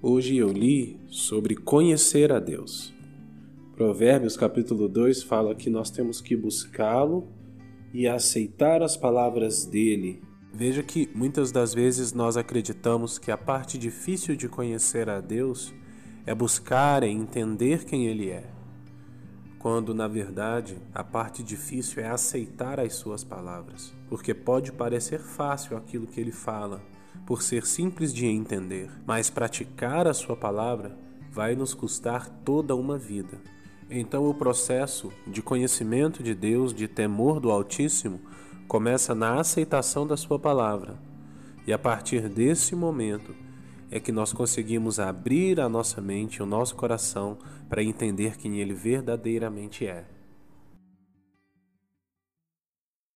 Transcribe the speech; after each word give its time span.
Hoje 0.00 0.36
eu 0.36 0.52
li 0.52 0.96
sobre 1.08 1.56
conhecer 1.56 2.30
a 2.30 2.38
Deus. 2.38 2.94
Provérbios 3.74 4.36
capítulo 4.36 4.88
2 4.88 5.24
fala 5.24 5.56
que 5.56 5.68
nós 5.68 5.90
temos 5.90 6.20
que 6.20 6.36
buscá-lo 6.36 7.26
e 7.92 8.06
aceitar 8.06 8.80
as 8.80 8.96
palavras 8.96 9.64
dele. 9.66 10.22
Veja 10.54 10.84
que 10.84 11.10
muitas 11.16 11.50
das 11.50 11.74
vezes 11.74 12.12
nós 12.12 12.36
acreditamos 12.36 13.18
que 13.18 13.32
a 13.32 13.36
parte 13.36 13.76
difícil 13.76 14.36
de 14.36 14.48
conhecer 14.48 15.08
a 15.08 15.20
Deus 15.20 15.74
é 16.24 16.32
buscar 16.32 17.02
e 17.02 17.08
entender 17.08 17.84
quem 17.84 18.06
ele 18.06 18.30
é, 18.30 18.48
quando 19.58 19.92
na 19.92 20.06
verdade 20.06 20.76
a 20.94 21.02
parte 21.02 21.42
difícil 21.42 22.00
é 22.00 22.08
aceitar 22.08 22.78
as 22.78 22.94
suas 22.94 23.24
palavras, 23.24 23.92
porque 24.08 24.32
pode 24.32 24.70
parecer 24.70 25.18
fácil 25.18 25.76
aquilo 25.76 26.06
que 26.06 26.20
ele 26.20 26.30
fala 26.30 26.80
por 27.26 27.42
ser 27.42 27.66
simples 27.66 28.12
de 28.12 28.26
entender, 28.26 28.90
mas 29.06 29.30
praticar 29.30 30.06
a 30.06 30.14
Sua 30.14 30.36
palavra 30.36 30.96
vai 31.30 31.54
nos 31.54 31.74
custar 31.74 32.28
toda 32.44 32.74
uma 32.74 32.96
vida. 32.96 33.38
Então, 33.90 34.28
o 34.28 34.34
processo 34.34 35.12
de 35.26 35.40
conhecimento 35.40 36.22
de 36.22 36.34
Deus, 36.34 36.74
de 36.74 36.88
temor 36.88 37.40
do 37.40 37.50
Altíssimo, 37.50 38.20
começa 38.66 39.14
na 39.14 39.40
aceitação 39.40 40.06
da 40.06 40.16
Sua 40.16 40.38
palavra. 40.38 40.98
E 41.66 41.72
a 41.72 41.78
partir 41.78 42.28
desse 42.28 42.74
momento 42.74 43.34
é 43.90 43.98
que 43.98 44.12
nós 44.12 44.32
conseguimos 44.32 44.98
abrir 44.98 45.60
a 45.60 45.68
nossa 45.68 46.00
mente, 46.00 46.42
o 46.42 46.46
nosso 46.46 46.74
coração, 46.76 47.38
para 47.68 47.82
entender 47.82 48.36
quem 48.36 48.60
Ele 48.60 48.74
verdadeiramente 48.74 49.86
é. 49.86 50.17